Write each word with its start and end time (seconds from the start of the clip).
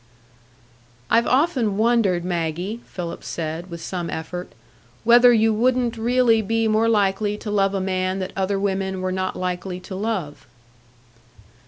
"I've 1.11 1.27
often 1.27 1.77
wondered, 1.77 2.25
Maggie," 2.25 2.81
Philip 2.87 3.23
said, 3.23 3.69
with 3.69 3.81
some 3.83 4.09
effort, 4.09 4.51
"whether 5.03 5.31
you 5.31 5.53
wouldn't 5.53 5.95
really 5.95 6.41
be 6.41 6.67
more 6.67 6.89
likely 6.89 7.37
to 7.37 7.51
love 7.51 7.75
a 7.75 7.79
man 7.79 8.17
that 8.17 8.33
other 8.35 8.59
women 8.59 9.01
were 9.01 9.11
not 9.11 9.35
likely 9.35 9.79
to 9.81 9.93
love." 9.95 10.47